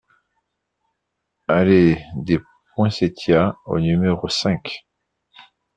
[1.47, 2.39] Allée des
[2.73, 4.83] Poinsettias au numéro cinq